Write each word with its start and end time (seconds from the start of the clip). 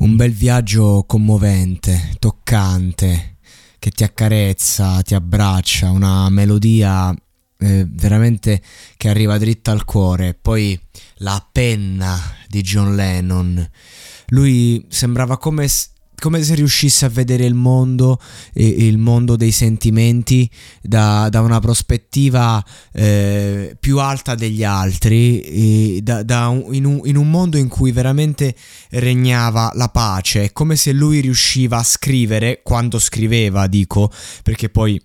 Un 0.00 0.16
bel 0.16 0.32
viaggio 0.32 1.04
commovente, 1.06 2.14
toccante, 2.18 3.36
che 3.78 3.90
ti 3.90 4.02
accarezza, 4.02 5.02
ti 5.02 5.14
abbraccia, 5.14 5.90
una 5.90 6.30
melodia 6.30 7.14
eh, 7.58 7.86
veramente 7.86 8.62
che 8.96 9.10
arriva 9.10 9.36
dritta 9.36 9.72
al 9.72 9.84
cuore. 9.84 10.32
Poi 10.32 10.80
la 11.16 11.46
penna 11.52 12.18
di 12.48 12.62
John 12.62 12.94
Lennon. 12.96 13.70
Lui 14.28 14.86
sembrava 14.88 15.36
come 15.36 15.68
come 16.20 16.42
se 16.42 16.54
riuscisse 16.54 17.04
a 17.04 17.08
vedere 17.08 17.44
il 17.44 17.54
mondo, 17.54 18.20
eh, 18.52 18.64
il 18.64 18.98
mondo 18.98 19.34
dei 19.34 19.50
sentimenti 19.50 20.48
da, 20.80 21.28
da 21.28 21.40
una 21.40 21.58
prospettiva 21.58 22.64
eh, 22.92 23.76
più 23.80 23.98
alta 23.98 24.36
degli 24.36 24.62
altri, 24.62 25.98
da, 26.02 26.22
da 26.22 26.48
un, 26.48 26.72
in, 26.72 26.84
un, 26.84 27.00
in, 27.04 27.16
un, 27.16 27.28
mondo 27.28 27.56
in 27.56 27.66
cui 27.66 27.90
veramente 27.90 28.54
regnava 28.90 29.72
la 29.74 29.88
pace, 29.88 30.44
è 30.44 30.52
come 30.52 30.76
se 30.76 30.92
lui 30.92 31.20
riusciva 31.20 31.78
a 31.78 31.82
scrivere, 31.82 32.60
quando 32.62 32.98
scriveva 33.00 33.66
dico, 33.66 34.12
perché 34.42 34.68
poi 34.68 35.00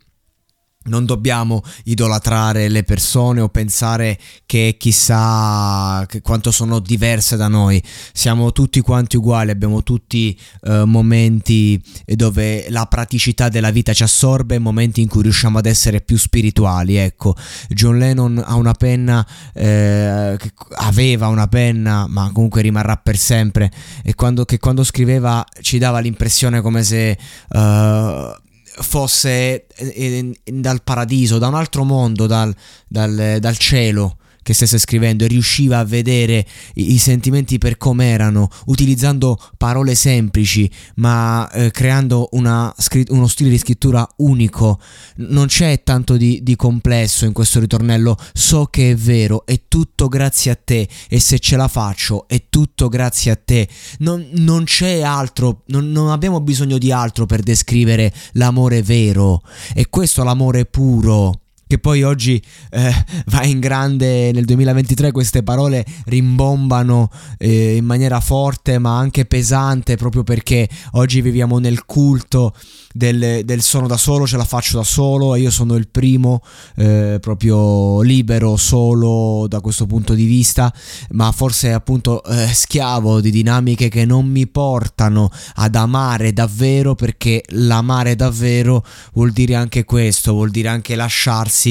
non 0.85 1.05
dobbiamo 1.05 1.63
idolatrare 1.85 2.67
le 2.67 2.83
persone 2.83 3.41
o 3.41 3.49
pensare 3.49 4.19
che 4.45 4.75
chissà 4.77 6.05
quanto 6.21 6.51
sono 6.51 6.79
diverse 6.79 7.35
da 7.35 7.47
noi. 7.47 7.81
Siamo 8.13 8.51
tutti 8.51 8.81
quanti 8.81 9.17
uguali, 9.17 9.51
abbiamo 9.51 9.83
tutti 9.83 10.37
uh, 10.61 10.83
momenti 10.83 11.81
dove 12.05 12.69
la 12.69 12.85
praticità 12.85 13.49
della 13.49 13.71
vita 13.71 13.93
ci 13.93 14.03
assorbe, 14.03 14.59
momenti 14.59 15.01
in 15.01 15.07
cui 15.07 15.23
riusciamo 15.23 15.57
ad 15.57 15.65
essere 15.65 16.01
più 16.01 16.17
spirituali. 16.17 16.95
Ecco, 16.95 17.35
John 17.69 17.97
Lennon 17.97 18.41
ha 18.45 18.55
una 18.55 18.73
penna, 18.73 19.25
eh, 19.53 20.37
aveva 20.75 21.27
una 21.27 21.47
penna, 21.47 22.05
ma 22.07 22.29
comunque 22.31 22.61
rimarrà 22.61 22.97
per 22.97 23.17
sempre. 23.17 23.71
E 24.03 24.13
quando, 24.15 24.45
che 24.45 24.59
quando 24.59 24.83
scriveva 24.83 25.43
ci 25.61 25.77
dava 25.77 25.99
l'impressione 25.99 26.61
come 26.61 26.83
se. 26.83 27.17
Uh, 27.49 28.43
fosse 28.79 29.67
in, 29.93 30.33
dal 30.43 30.83
paradiso, 30.83 31.37
da 31.37 31.47
un 31.47 31.55
altro 31.55 31.83
mondo, 31.83 32.27
dal, 32.27 32.53
dal, 32.87 33.37
dal 33.39 33.57
cielo 33.57 34.17
che 34.45 34.53
stesse 34.53 34.77
scrivendo 34.77 35.23
e 35.23 35.27
riusciva 35.27 35.79
a 35.79 35.83
vedere 35.83 36.45
i, 36.75 36.93
i 36.93 36.97
sentimenti 36.99 37.57
per 37.57 37.77
com'erano, 37.77 38.47
utilizzando 38.67 39.39
parole 39.57 39.95
semplici, 39.95 40.69
ma 40.97 41.49
eh, 41.49 41.71
creando 41.71 42.29
una, 42.33 42.71
uno 43.07 43.25
stile 43.25 43.49
di 43.49 43.57
scrittura 43.57 44.07
unico. 44.17 44.79
Non 45.15 45.47
c'è 45.47 45.81
tanto 45.81 46.15
di, 46.15 46.43
di, 46.43 46.55
complesso 46.55 47.25
in 47.25 47.33
questo 47.33 47.59
ritornello, 47.59 48.15
so 48.33 48.67
che 48.67 48.91
è 48.91 48.95
vero, 48.95 49.47
è 49.47 49.61
tutto 49.67 50.07
grazie 50.09 50.51
a 50.51 50.59
te 50.63 50.87
e 51.09 51.19
se 51.19 51.39
ce 51.39 51.55
la 51.55 51.67
faccio 51.67 52.27
è 52.27 52.43
tutto 52.47 52.87
grazie 52.87 53.31
a 53.31 53.39
te. 53.43 53.67
Non, 53.99 54.27
non 54.33 54.65
c'è 54.65 55.01
altro, 55.01 55.63
non, 55.69 55.91
non 55.91 56.11
abbiamo 56.11 56.39
bisogno 56.39 56.77
di 56.77 56.91
altro 56.91 57.25
per 57.25 57.41
descrivere 57.41 58.13
l'amore 58.33 58.83
vero. 58.83 59.41
E 59.73 59.89
questo 59.89 60.23
l'amore 60.23 60.65
puro 60.65 61.39
che 61.75 61.79
poi 61.79 62.03
oggi 62.03 62.41
eh, 62.71 63.05
va 63.27 63.43
in 63.43 63.59
grande 63.59 64.31
nel 64.31 64.45
2023 64.45 65.11
queste 65.11 65.43
parole 65.43 65.85
rimbombano 66.05 67.09
eh, 67.37 67.75
in 67.75 67.85
maniera 67.85 68.19
forte 68.21 68.79
ma 68.79 68.97
anche 68.97 69.25
pesante 69.25 69.97
proprio 69.97 70.23
perché 70.23 70.69
oggi 70.93 71.21
viviamo 71.21 71.59
nel 71.59 71.85
culto 71.85 72.53
del, 72.95 73.41
del, 73.43 73.61
sono 73.61 73.87
da 73.87 73.97
solo, 73.97 74.25
ce 74.25 74.37
la 74.37 74.45
faccio 74.45 74.77
da 74.77 74.83
solo 74.85 75.35
e 75.35 75.41
io 75.41 75.51
sono 75.51 75.75
il 75.75 75.89
primo 75.89 76.41
eh, 76.77 77.17
proprio 77.19 78.01
libero, 78.01 78.55
solo 78.55 79.47
da 79.49 79.59
questo 79.59 79.85
punto 79.85 80.13
di 80.13 80.23
vista, 80.23 80.73
ma 81.09 81.33
forse 81.33 81.73
appunto 81.73 82.23
eh, 82.23 82.47
schiavo 82.47 83.19
di 83.19 83.31
dinamiche 83.31 83.89
che 83.89 84.05
non 84.05 84.25
mi 84.27 84.47
portano 84.47 85.29
ad 85.55 85.75
amare 85.75 86.31
davvero 86.31 86.95
perché 86.95 87.43
l'amare 87.49 88.15
davvero 88.15 88.85
vuol 89.11 89.31
dire 89.31 89.55
anche 89.55 89.83
questo, 89.83 90.31
vuol 90.31 90.51
dire 90.51 90.69
anche 90.69 90.95
lasciarsi 90.95 91.64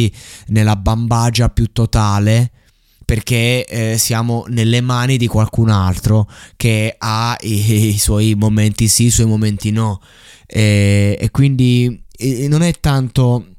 nella 0.48 0.76
bambagia 0.76 1.48
più 1.48 1.72
totale 1.72 2.50
perché 3.04 3.66
eh, 3.66 3.98
siamo 3.98 4.44
nelle 4.48 4.80
mani 4.80 5.16
di 5.16 5.26
qualcun 5.26 5.68
altro 5.68 6.28
che 6.56 6.94
ha 6.96 7.36
i, 7.40 7.88
i, 7.88 7.98
suoi 7.98 8.34
momenti 8.34 8.88
sì, 8.88 9.04
i 9.04 9.10
suoi 9.10 9.26
momenti 9.26 9.70
no. 9.70 10.00
E, 10.46 11.16
e 11.20 11.30
quindi 11.30 12.02
e 12.16 12.48
non 12.48 12.62
è 12.62 12.72
tanto 12.80 13.53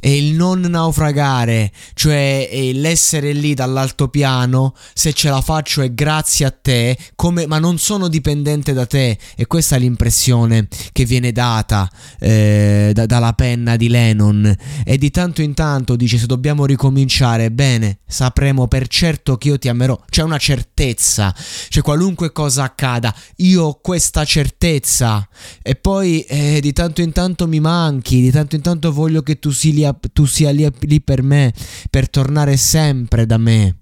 è 0.00 0.08
il 0.08 0.34
non 0.34 0.60
naufragare, 0.60 1.72
cioè 1.94 2.48
l'essere 2.72 3.32
lì 3.32 3.54
dall'altopiano, 3.54 4.74
se 4.94 5.12
ce 5.12 5.28
la 5.28 5.40
faccio 5.40 5.82
è 5.82 5.92
grazie 5.92 6.46
a 6.46 6.50
te, 6.50 6.96
come, 7.16 7.46
ma 7.46 7.58
non 7.58 7.78
sono 7.78 8.08
dipendente 8.08 8.72
da 8.72 8.86
te. 8.86 9.18
E 9.36 9.46
questa 9.46 9.76
è 9.76 9.78
l'impressione 9.78 10.68
che 10.92 11.04
viene 11.04 11.32
data 11.32 11.90
eh, 12.18 12.92
da, 12.94 13.06
dalla 13.06 13.32
penna 13.32 13.76
di 13.76 13.88
Lennon. 13.88 14.56
E 14.84 14.98
di 14.98 15.10
tanto 15.10 15.42
in 15.42 15.54
tanto 15.54 15.96
dice: 15.96 16.18
Se 16.18 16.26
dobbiamo 16.26 16.64
ricominciare, 16.64 17.50
bene, 17.50 17.98
sapremo 18.06 18.68
per 18.68 18.86
certo 18.88 19.36
che 19.36 19.48
io 19.48 19.58
ti 19.58 19.68
amerò. 19.68 20.00
C'è 20.08 20.22
una 20.22 20.38
certezza, 20.38 21.34
cioè 21.68 21.82
qualunque 21.82 22.32
cosa 22.32 22.62
accada, 22.62 23.14
io 23.36 23.64
ho 23.64 23.80
questa 23.80 24.24
certezza. 24.24 25.28
E 25.60 25.74
poi 25.74 26.20
eh, 26.20 26.60
di 26.60 26.72
tanto 26.72 27.02
in 27.02 27.12
tanto 27.12 27.48
mi 27.48 27.58
manchi, 27.58 28.20
di 28.20 28.30
tanto 28.30 28.54
in 28.54 28.62
tanto 28.62 28.92
voglio 28.92 29.22
che 29.22 29.38
tu 29.38 29.50
sia 29.58 29.98
tu 30.12 30.24
sia 30.24 30.50
lì, 30.50 30.68
lì 30.80 31.00
per 31.00 31.22
me, 31.22 31.52
per 31.90 32.08
tornare 32.08 32.56
sempre 32.56 33.26
da 33.26 33.38
me. 33.38 33.78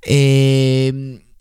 E 0.00 1.31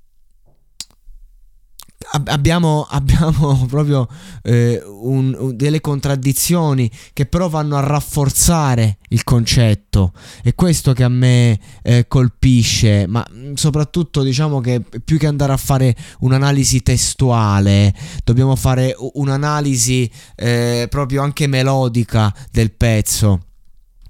abbiamo, 2.25 2.85
abbiamo 2.89 3.65
proprio 3.67 4.07
eh, 4.43 4.81
un, 4.85 5.35
un, 5.37 5.55
delle 5.55 5.81
contraddizioni 5.81 6.89
che 7.13 7.25
però 7.25 7.49
vanno 7.49 7.77
a 7.77 7.81
rafforzare 7.81 8.97
il 9.09 9.23
concetto. 9.23 10.13
È 10.41 10.53
questo 10.55 10.93
che 10.93 11.03
a 11.03 11.09
me 11.09 11.59
eh, 11.81 12.07
colpisce, 12.07 13.05
ma 13.07 13.25
mm, 13.31 13.53
soprattutto 13.53 14.23
diciamo 14.23 14.59
che 14.61 14.81
più 15.03 15.17
che 15.17 15.27
andare 15.27 15.53
a 15.53 15.57
fare 15.57 15.95
un'analisi 16.19 16.81
testuale, 16.81 17.93
dobbiamo 18.23 18.55
fare 18.55 18.95
un'analisi 19.13 20.09
eh, 20.35 20.87
proprio 20.89 21.21
anche 21.21 21.47
melodica 21.47 22.33
del 22.51 22.71
pezzo 22.71 23.45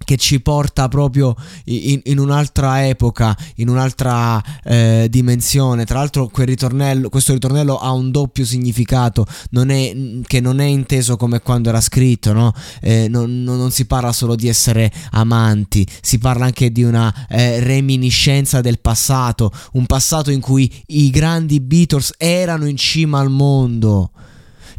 che 0.04 0.18
ci 0.18 0.42
porta 0.42 0.88
proprio 0.88 1.36
in, 1.66 2.02
in 2.04 2.20
un'altra 2.20 2.88
epoca, 2.88 3.36
in 3.56 3.70
un'altra 3.70 4.42
eh, 4.64 5.08
dimensione. 5.10 5.86
Tra 5.86 6.00
l'altro 6.00 6.30
ritornello, 6.34 7.10
questo 7.10 7.34
ritornello 7.34 7.78
ha 7.78 7.92
un 7.92 8.12
doppio 8.12 8.46
significato, 8.46 9.26
non 9.52 9.70
è, 9.70 9.94
che 10.26 10.40
non 10.40 10.60
è 10.60 10.66
inteso 10.66 11.18
come 11.18 11.42
quando 11.42 11.70
era 11.70 11.82
scritto, 11.82 12.34
no? 12.34 12.54
eh, 12.82 13.08
non, 13.08 13.44
non, 13.44 13.72
si 13.72 13.86
parla 13.86 14.12
solo 14.12 14.36
di 14.36 14.48
essere 14.48 14.92
amanti, 15.12 15.88
si 16.02 16.18
parla 16.18 16.46
anche 16.46 16.72
di 16.72 16.84
una 16.84 17.28
eh, 17.30 17.60
reminiscenza 17.60 18.62
del 18.62 18.80
passato, 18.80 19.52
un 19.74 19.86
passato 19.86 20.32
in 20.32 20.42
cui 20.42 20.72
i 20.88 21.10
grandi 21.10 21.60
Beatles 21.60 22.14
erano 22.18 22.68
in 22.68 22.78
cima 22.78 23.20
al 23.20 23.30
mondo. 23.30 24.12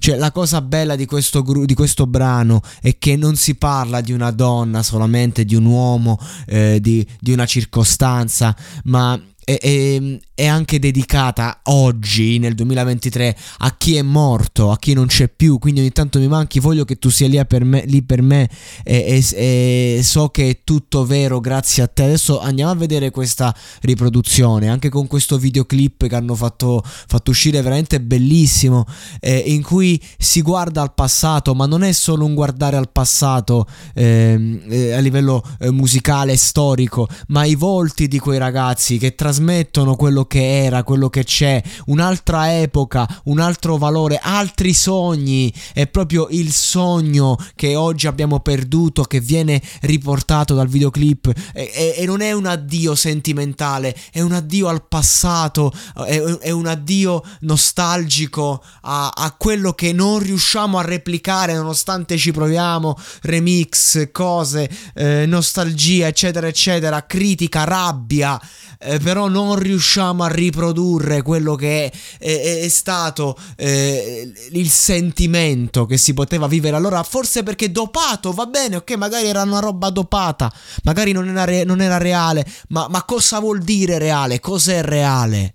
Cioè, 0.03 0.17
la 0.17 0.33
cosa 0.33 0.61
bella 0.61 0.97
di 0.97 1.07
questo, 1.07 1.45
di 1.65 1.75
questo 1.75 2.09
brano 2.09 2.61
è 2.81 2.99
che 2.99 3.15
non 3.15 3.37
si 3.37 3.55
parla 3.55 4.01
di 4.01 4.11
una 4.11 4.33
donna 4.33 4.83
solamente, 4.83 5.45
di 5.45 5.55
un 5.55 5.65
uomo, 5.65 6.19
eh, 6.47 6.81
di, 6.81 7.07
di 7.21 7.33
una 7.33 7.47
circostanza, 7.47 8.53
ma 8.87 9.17
è, 9.44 9.59
è, 9.59 10.19
è, 10.35 10.47
anche 10.47 10.79
dedicata 10.79 11.61
oggi, 11.65 12.39
nel 12.39 12.55
2023, 12.55 13.37
a 13.59 13.77
chi 13.77 13.97
è 13.97 14.03
morto, 14.03 14.71
a 14.71 14.79
chi 14.79 14.93
non 14.93 15.06
c'è 15.06 15.29
più. 15.29 15.59
Quindi 15.59 15.81
ogni 15.81 15.91
tanto 15.91 16.21
mi 16.21 16.29
manchi, 16.29 16.61
voglio 16.61 16.85
che 16.85 16.97
tu 16.97 17.11
sia 17.11 17.27
lì 17.27 17.44
per 17.44 17.65
me, 17.65 17.85
lì 17.87 18.03
per 18.03 18.23
me 18.23 18.49
e, 18.85 19.23
e, 19.35 19.97
e, 19.97 20.03
so 20.03 20.29
che 20.29 20.49
è 20.49 20.61
tutto 20.62 21.05
vero 21.05 21.41
grazie 21.41 21.83
a 21.83 21.89
te. 21.89 22.05
Adesso 22.05 22.41
andiamo 22.41 22.71
a 22.71 22.77
vedere 22.77 23.11
questa 23.11 23.55
riproduzione, 23.81 24.69
anche 24.69 24.89
con 24.89 25.09
questo 25.09 25.39
videoclip 25.39 26.06
che 26.06 26.15
hanno 26.15 26.37
fatto, 26.37 26.83
fatto 26.85 27.31
uscire 27.31 27.61
veramente 27.62 28.00
bellissimo, 28.00 28.87
eh, 29.21 29.43
in 29.47 29.62
cui 29.62 30.00
si 30.19 30.41
guarda 30.41 30.83
al 30.83 30.94
passato, 30.94 31.55
ma 31.55 31.67
non 31.67 31.83
è 31.83 31.93
solo 31.93 32.25
un 32.25 32.35
guardare 32.35 32.77
al 32.77 32.91
passato 32.91 33.67
ehm, 33.94 34.62
eh, 34.69 34.93
a 34.93 35.00
livello 35.00 35.43
eh, 35.59 35.71
musicale 35.71 36.37
storico, 36.37 37.09
ma 37.29 37.44
i 37.44 37.56
volti 37.56 38.06
di 38.06 38.21
quei 38.21 38.39
ragazzi 38.39 38.99
che 38.99 39.15
trasmettono 39.17 39.31
trasmettono 39.32 39.96
quello 39.96 40.26
che 40.26 40.64
era, 40.64 40.84
quello 40.84 41.08
che 41.08 41.25
c'è, 41.25 41.62
un'altra 41.87 42.61
epoca, 42.61 43.08
un 43.25 43.40
altro 43.40 43.79
valore, 43.79 44.20
altri 44.23 44.75
sogni. 44.75 45.52
È 45.73 45.87
proprio 45.87 46.26
il 46.31 46.52
sogno 46.52 47.38
che 47.56 47.75
oggi 47.75 48.06
abbiamo 48.06 48.40
perduto 48.40 49.05
che 49.05 49.20
viene 49.20 49.62
riportato 49.81 50.55
dal 50.55 50.69
videoclip. 50.69 51.32
E, 51.55 51.70
e, 51.73 51.94
e 51.96 52.05
non 52.05 52.20
è 52.20 52.32
un 52.32 52.44
addio 52.44 52.94
sentimentale, 52.94 53.96
è 54.12 54.20
un 54.20 54.32
addio 54.32 54.69
al 54.69 54.87
passato, 54.87 55.73
è, 56.06 56.20
è 56.20 56.50
un 56.50 56.67
addio 56.67 57.23
nostalgico 57.40 58.62
a, 58.82 59.12
a 59.14 59.34
quello 59.38 59.73
che 59.73 59.94
non 59.94 60.19
riusciamo 60.19 60.76
a 60.76 60.82
replicare 60.82 61.55
nonostante 61.55 62.19
ci 62.19 62.32
proviamo, 62.32 62.99
remix, 63.23 64.11
cose, 64.12 64.69
eh, 64.94 65.25
nostalgia, 65.25 66.06
eccetera, 66.06 66.46
eccetera, 66.46 67.06
critica, 67.06 67.64
rabbia, 67.64 68.38
eh, 68.79 68.99
però 68.99 69.22
non 69.29 69.57
riusciamo 69.57 70.23
a 70.23 70.29
riprodurre 70.29 71.23
quello 71.23 71.55
che 71.55 71.87
è, 71.87 71.93
è, 72.19 72.61
è 72.61 72.69
stato 72.69 73.37
eh, 73.57 74.33
il 74.51 74.69
sentimento 74.69 75.87
che 75.87 75.97
si 75.97 76.15
poteva 76.15 76.47
vivere 76.47 76.77
allora, 76.77 77.03
forse 77.03 77.43
perché 77.43 77.71
dopato, 77.71 78.33
va 78.33 78.47
bene, 78.47 78.77
ok, 78.77 78.93
magari 78.93 79.27
era 79.27 79.43
una 79.43 79.61
roba 79.61 79.91
dopata, 79.91 80.53
magari 80.85 81.13
non 81.13 81.29
era, 81.29 81.45
re, 81.45 81.65
non 81.65 81.81
era 81.81 81.99
reale, 81.99 82.47
ma, 82.69 82.87
ma 82.89 83.05
cosa 83.05 83.39
vuol 83.41 83.61
dire 83.61 83.99
reale? 83.99 84.41
Cos'è 84.41 84.83
reale? 84.83 85.55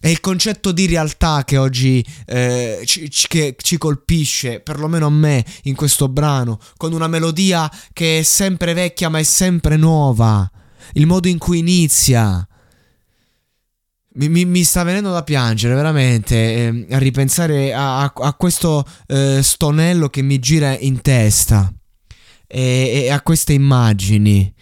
È 0.00 0.08
il 0.08 0.20
concetto 0.20 0.70
di 0.70 0.86
realtà 0.86 1.44
che 1.44 1.56
oggi 1.56 2.04
eh, 2.26 2.82
ci, 2.84 3.08
che 3.26 3.56
ci 3.58 3.78
colpisce, 3.78 4.60
perlomeno 4.60 5.06
a 5.06 5.10
me, 5.10 5.42
in 5.62 5.74
questo 5.74 6.08
brano, 6.08 6.58
con 6.76 6.92
una 6.92 7.08
melodia 7.08 7.70
che 7.92 8.18
è 8.18 8.22
sempre 8.22 8.74
vecchia 8.74 9.08
ma 9.08 9.18
è 9.18 9.22
sempre 9.22 9.76
nuova 9.76 10.50
il 10.92 11.06
modo 11.06 11.28
in 11.28 11.38
cui 11.38 11.58
inizia. 11.58 12.46
Mi, 14.16 14.28
mi, 14.28 14.44
mi 14.44 14.62
sta 14.62 14.84
venendo 14.84 15.10
da 15.10 15.24
piangere 15.24 15.74
veramente 15.74 16.36
eh, 16.36 16.86
a 16.90 16.98
ripensare 16.98 17.74
a, 17.74 18.02
a, 18.02 18.12
a 18.14 18.34
questo 18.34 18.84
eh, 19.08 19.40
stonello 19.42 20.08
che 20.08 20.22
mi 20.22 20.38
gira 20.38 20.78
in 20.78 21.00
testa 21.00 21.72
e, 22.46 23.06
e, 23.06 23.10
a 23.10 23.20
queste 23.22 23.54
immagini 23.54 24.54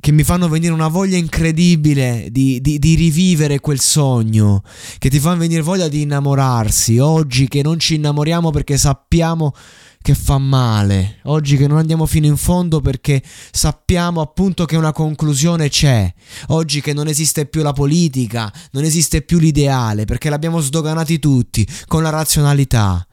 che 0.00 0.12
mi 0.12 0.22
fanno 0.22 0.48
venire 0.48 0.72
una 0.72 0.86
voglia 0.86 1.16
incredibile 1.16 2.28
di, 2.30 2.60
di, 2.60 2.78
di, 2.78 2.94
rivivere 2.94 3.58
quel 3.58 3.80
sogno, 3.80 4.62
che 4.98 5.10
ti 5.10 5.18
fanno 5.18 5.38
venire 5.38 5.60
voglia 5.60 5.88
di 5.88 6.02
innamorarsi. 6.02 6.98
Oggi 6.98 7.48
che 7.48 7.62
non 7.62 7.80
ci 7.80 7.96
innamoriamo 7.96 8.50
perché 8.50 8.76
sappiamo 8.76 9.52
che 10.00 10.14
fa 10.14 10.38
male, 10.38 11.18
oggi 11.24 11.56
che 11.56 11.66
non 11.66 11.78
andiamo 11.78 12.06
fino 12.06 12.26
in 12.26 12.36
fondo 12.36 12.80
perché 12.80 13.22
sappiamo 13.50 14.20
appunto 14.20 14.64
che 14.64 14.76
una 14.76 14.92
conclusione 14.92 15.68
c'è, 15.68 16.12
oggi 16.48 16.80
che 16.80 16.92
non 16.92 17.08
esiste 17.08 17.46
più 17.46 17.62
la 17.62 17.72
politica, 17.72 18.52
non 18.72 18.84
esiste 18.84 19.22
più 19.22 19.38
l'ideale 19.38 20.04
perché 20.04 20.30
l'abbiamo 20.30 20.60
sdoganati 20.60 21.18
tutti 21.18 21.68
con 21.86 22.02
la 22.02 22.10
razionalità. 22.10 23.06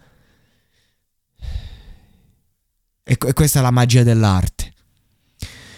E, 3.04 3.18
e 3.28 3.34
questa 3.34 3.60
è 3.60 3.62
la 3.62 3.72
magia 3.72 4.04
dell'arte, 4.04 4.74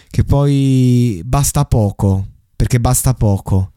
che 0.08 0.24
poi 0.24 1.20
basta 1.24 1.64
poco, 1.64 2.26
perché 2.54 2.80
basta 2.80 3.14
poco. 3.14 3.72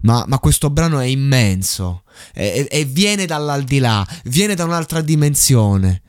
Ma, 0.00 0.24
ma, 0.28 0.38
questo 0.38 0.70
brano 0.70 1.00
è 1.00 1.06
immenso 1.06 2.04
e, 2.32 2.68
e, 2.70 2.84
viene 2.84 3.26
dall'aldilà, 3.26 4.06
viene 4.26 4.54
da 4.54 4.64
un'altra 4.64 5.00
dimensione 5.00 6.02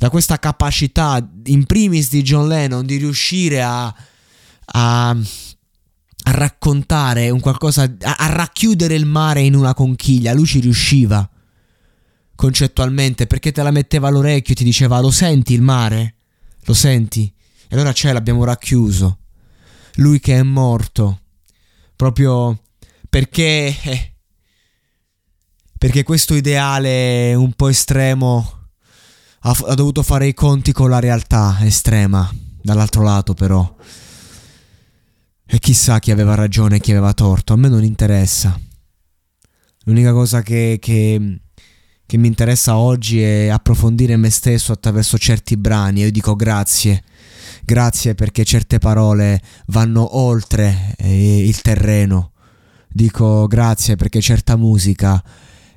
da 0.00 0.08
questa 0.08 0.38
capacità 0.38 1.30
in 1.44 1.66
primis 1.66 2.08
di 2.08 2.22
John 2.22 2.48
Lennon 2.48 2.86
di 2.86 2.96
riuscire 2.96 3.60
a, 3.60 3.84
a, 3.84 5.10
a 5.10 6.30
raccontare 6.30 7.28
un 7.28 7.38
qualcosa, 7.38 7.82
a, 7.82 8.14
a 8.16 8.26
racchiudere 8.28 8.94
il 8.94 9.04
mare 9.04 9.42
in 9.42 9.54
una 9.54 9.74
conchiglia. 9.74 10.32
Lui 10.32 10.46
ci 10.46 10.60
riusciva 10.60 11.28
concettualmente 12.34 13.26
perché 13.26 13.52
te 13.52 13.62
la 13.62 13.70
metteva 13.70 14.08
all'orecchio 14.08 14.54
e 14.54 14.56
ti 14.56 14.64
diceva 14.64 15.00
lo 15.00 15.10
senti 15.10 15.52
il 15.52 15.60
mare? 15.60 16.14
Lo 16.64 16.72
senti? 16.72 17.30
E 17.68 17.74
allora 17.74 17.92
c'è, 17.92 18.10
l'abbiamo 18.14 18.44
racchiuso. 18.44 19.18
Lui 19.96 20.18
che 20.18 20.38
è 20.38 20.42
morto 20.42 21.20
proprio 21.94 22.58
perché... 23.10 23.76
Eh, 23.82 24.14
perché 25.76 26.02
questo 26.04 26.34
ideale 26.34 27.34
un 27.34 27.52
po' 27.52 27.68
estremo 27.68 28.59
ha, 29.40 29.56
ha 29.66 29.74
dovuto 29.74 30.02
fare 30.02 30.26
i 30.26 30.34
conti 30.34 30.72
con 30.72 30.90
la 30.90 30.98
realtà 30.98 31.58
estrema, 31.62 32.30
dall'altro 32.62 33.02
lato 33.02 33.34
però. 33.34 33.76
E 35.46 35.58
chissà 35.58 35.98
chi 35.98 36.10
aveva 36.10 36.34
ragione 36.34 36.76
e 36.76 36.80
chi 36.80 36.90
aveva 36.92 37.12
torto, 37.12 37.52
a 37.52 37.56
me 37.56 37.68
non 37.68 37.82
interessa. 37.82 38.58
L'unica 39.84 40.12
cosa 40.12 40.42
che, 40.42 40.76
che, 40.80 41.40
che, 42.06 42.16
mi 42.18 42.28
interessa 42.28 42.76
oggi 42.76 43.20
è 43.22 43.48
approfondire 43.48 44.16
me 44.16 44.30
stesso 44.30 44.72
attraverso 44.72 45.18
certi 45.18 45.56
brani 45.56 46.00
io 46.00 46.10
dico 46.10 46.36
grazie. 46.36 47.02
Grazie 47.64 48.14
perché 48.14 48.44
certe 48.44 48.78
parole 48.78 49.40
vanno 49.66 50.16
oltre 50.18 50.94
eh, 50.98 51.46
il 51.46 51.60
terreno. 51.62 52.32
Dico 52.88 53.46
grazie 53.46 53.96
perché 53.96 54.20
certa 54.20 54.56
musica 54.56 55.22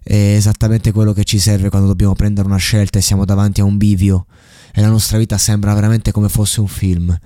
è 0.03 0.35
esattamente 0.35 0.91
quello 0.91 1.13
che 1.13 1.23
ci 1.23 1.39
serve 1.39 1.69
quando 1.69 1.87
dobbiamo 1.87 2.13
prendere 2.13 2.47
una 2.47 2.57
scelta 2.57 2.99
e 2.99 3.01
siamo 3.01 3.25
davanti 3.25 3.61
a 3.61 3.63
un 3.63 3.77
bivio 3.77 4.25
e 4.73 4.81
la 4.81 4.89
nostra 4.89 5.17
vita 5.17 5.37
sembra 5.37 5.73
veramente 5.73 6.11
come 6.11 6.29
fosse 6.29 6.59
un 6.59 6.67
film. 6.67 7.17